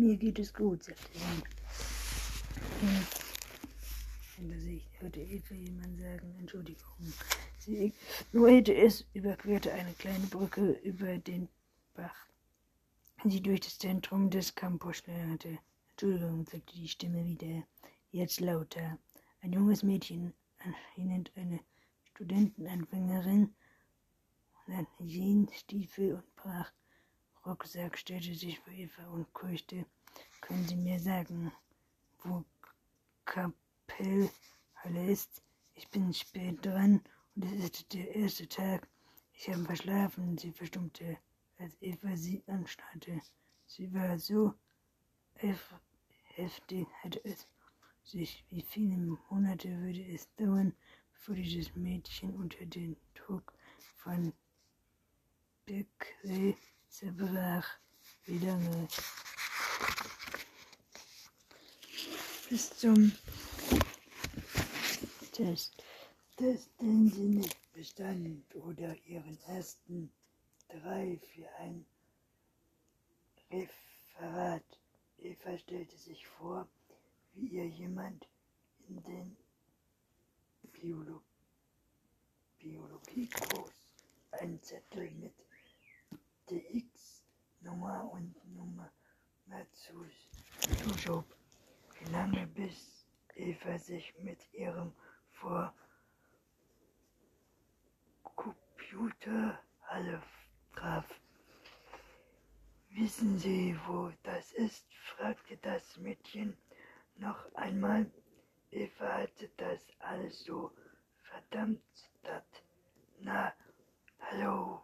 Mir 0.00 0.16
geht 0.16 0.38
es 0.38 0.54
gut, 0.54 0.82
sagte. 0.82 1.18
Hm. 2.80 3.06
Hinter 4.34 4.58
sich 4.58 4.88
hörte 4.98 5.20
Eva 5.20 5.54
jemand 5.54 5.98
sagen, 5.98 6.34
Entschuldigung. 6.38 7.12
Sie 7.58 7.92
ignorierte 8.32 8.74
es, 8.74 9.04
überquerte 9.12 9.70
eine 9.74 9.92
kleine 9.92 10.26
Brücke 10.28 10.70
über 10.84 11.18
den 11.18 11.50
Bach, 11.92 12.16
die 13.24 13.42
durch 13.42 13.60
das 13.60 13.78
Zentrum 13.78 14.30
des 14.30 14.54
Campus 14.54 14.96
schlenderte. 14.96 15.58
Entschuldigung, 15.90 16.46
sagte 16.46 16.72
die 16.76 16.88
Stimme 16.88 17.22
wieder, 17.26 17.62
jetzt 18.10 18.40
lauter. 18.40 18.96
Ein 19.42 19.52
junges 19.52 19.82
Mädchen, 19.82 20.32
anscheinend 20.60 21.30
eine 21.36 21.60
Studentenanfängerin, 22.14 23.54
dann 24.66 24.86
Jeansstiefel 25.06 26.14
und 26.14 26.36
brach 26.36 26.72
Rucksack, 27.46 27.96
stellte 27.96 28.34
sich 28.34 28.58
vor 28.60 28.72
Eva 28.72 29.06
und 29.08 29.32
keuchte. 29.32 29.86
Können 30.40 30.66
Sie 30.68 30.76
mir 30.76 31.00
sagen, 31.00 31.52
wo 32.22 32.44
Kapellhalle 33.24 34.30
ist? 35.10 35.42
Ich 35.74 35.88
bin 35.88 36.12
spät 36.12 36.64
dran 36.64 37.02
und 37.34 37.44
es 37.46 37.64
ist 37.64 37.92
der 37.94 38.14
erste 38.14 38.46
Tag. 38.46 38.86
Ich 39.32 39.48
habe 39.48 39.64
verschlafen. 39.64 40.36
Sie 40.36 40.52
verstummte, 40.52 41.16
als 41.58 41.80
Eva 41.80 42.14
sie 42.14 42.42
anstarrte. 42.46 43.22
Sie 43.66 43.92
war 43.94 44.18
so 44.18 44.52
heftig, 45.34 46.86
hatte 47.02 47.24
es 47.24 47.46
sich. 48.04 48.44
Wie 48.50 48.62
viele 48.62 48.96
Monate 49.30 49.70
würde 49.80 50.04
es 50.12 50.28
dauern, 50.36 50.74
bevor 51.14 51.36
dieses 51.36 51.74
Mädchen 51.74 52.34
unter 52.34 52.66
den 52.66 52.96
Druck 53.14 53.54
von 53.96 54.34
Beckley 55.64 56.56
zerbrach? 56.90 57.78
Wie 58.26 58.38
lange? 58.38 58.88
Bis 62.48 62.70
zum 62.76 63.12
Test. 65.32 65.82
Test, 66.36 66.70
den 66.80 67.08
sie 67.10 67.28
nicht 67.28 67.72
bestand 67.72 68.54
oder 68.56 68.96
ihren 69.06 69.38
ersten 69.46 70.12
drei 70.68 71.18
für 71.32 71.48
ein 71.58 71.86
Referat. 73.50 74.64
Eva 75.18 75.58
stellte 75.58 75.96
sich 75.96 76.26
vor, 76.26 76.66
wie 77.34 77.46
ihr 77.46 77.66
jemand 77.66 78.26
in 78.88 79.02
den 79.02 79.36
Biolo 80.72 81.22
Biologiekurs 82.58 83.72
einen 84.32 84.62
Zettel 84.62 85.10
mit 85.12 85.34
DX-Nummer 86.50 88.10
und 88.12 88.34
Nummer 88.56 88.90
zuschob. 89.72 91.24
Wie 91.98 92.10
lange 92.10 92.46
bis 92.48 93.06
Eva 93.36 93.78
sich 93.78 94.12
mit 94.18 94.52
ihrem 94.52 94.92
vor 95.30 95.72
Computerhalle 98.34 100.22
traf. 100.74 101.06
Wissen 102.90 103.38
Sie, 103.38 103.78
wo 103.86 104.10
das 104.24 104.52
ist? 104.52 104.86
fragte 105.16 105.56
das 105.58 105.96
Mädchen 105.98 106.56
noch 107.16 107.54
einmal. 107.54 108.10
Eva 108.70 109.18
hatte 109.18 109.48
das 109.56 109.86
alles 110.00 110.44
so 110.44 110.72
verdammt 111.22 111.82
satt. 112.22 112.64
Na, 113.20 113.52
hallo, 114.20 114.82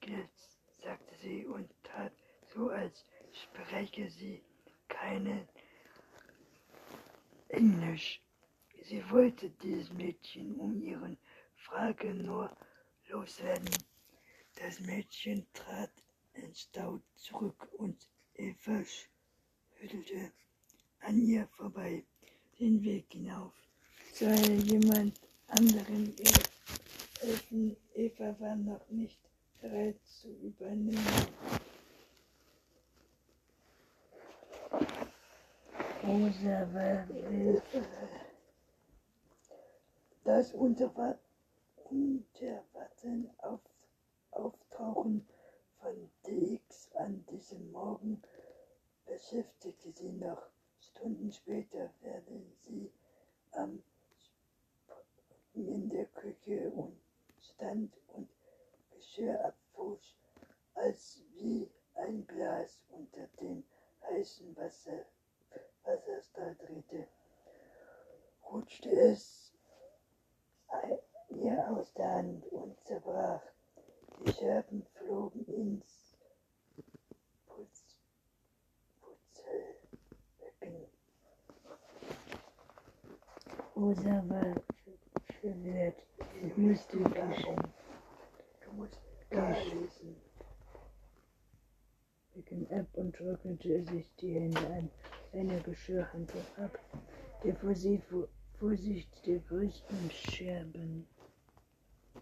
Gils, 0.00 0.56
sagte 0.82 1.14
sie 1.16 1.46
und 1.46 1.70
tat 1.82 2.12
so, 2.54 2.70
als 2.86 3.04
spreche 3.32 4.08
sie 4.10 4.42
keine 4.88 5.48
Englisch. 7.48 8.20
Sie 8.84 9.02
wollte 9.10 9.50
dieses 9.62 9.92
Mädchen 9.92 10.54
um 10.60 10.80
ihren 10.80 11.18
Frage 11.56 12.14
nur 12.14 12.56
loswerden. 13.08 13.76
Das 14.54 14.78
Mädchen 14.80 15.46
trat 15.52 15.90
entstaut 16.34 17.02
zurück 17.16 17.68
und 17.78 18.08
Eva 18.34 18.84
schüttelte 18.84 20.32
an 21.00 21.18
ihr 21.20 21.48
vorbei 21.56 22.04
den 22.60 22.82
Weg 22.84 23.06
hinauf. 23.12 23.54
Soll 24.12 24.60
jemand 24.62 25.20
anderen 25.48 26.14
ihr 26.18 26.40
helfen? 27.20 27.76
Eva 27.94 28.36
war 28.38 28.54
noch 28.54 28.88
nicht 28.90 29.20
bereit 29.60 30.00
zu 30.04 30.28
übernehmen. 30.28 31.65
Rosa 36.06 36.72
war 36.72 37.04
das 40.24 40.52
Unterwarten 40.52 42.24
auf, 43.38 43.60
Auftauchen 44.30 45.26
von 45.80 46.10
DX 46.24 46.92
an 46.94 47.24
diesem 47.30 47.72
Morgen 47.72 48.22
beschäftigte 49.04 49.90
sie 49.90 50.12
noch. 50.12 50.42
Stunden 50.80 51.32
später 51.32 51.90
werden 52.02 52.52
sie 52.60 52.92
am 53.52 53.82
in 55.54 55.88
der 55.88 56.06
Küche 56.06 56.70
und 56.70 56.96
stand 57.40 57.92
und 58.08 58.28
Geschirr 58.90 59.44
abwusch, 59.44 60.14
als 60.74 61.22
wie 61.34 61.68
ein 61.94 62.24
Glas 62.28 62.78
unter 62.90 63.26
dem 63.40 63.64
heißen 64.08 64.56
Wasser, 64.56 65.05
Drehte, 66.76 67.08
rutschte 68.52 68.90
es 68.90 69.50
ihr 71.30 71.70
aus 71.70 71.90
der 71.94 72.16
Hand 72.16 72.44
und 72.52 72.78
zerbrach. 72.84 73.40
Die 74.20 74.32
Scherben 74.32 74.84
flogen 74.92 75.46
ins 75.46 76.12
Rosa 83.74 84.22
war 84.28 84.54
verwirrt. 85.40 86.02
Sie 86.42 86.60
musste 86.60 86.98
wischen. 86.98 87.56
Du 88.64 88.72
musst 88.72 89.00
durchlesen. 89.30 90.16
Begann 92.34 92.80
ab 92.80 92.86
und 92.94 93.16
trocknete 93.16 93.82
sich 93.84 94.14
die 94.16 94.34
Hände 94.34 94.66
an 94.66 94.90
einer 95.36 95.60
Geschirrhandtuch 95.60 96.46
ab, 96.56 96.78
der 97.42 97.54
vor 97.56 97.74
der 99.26 99.38
größten 99.40 100.10
Scherben 100.10 101.06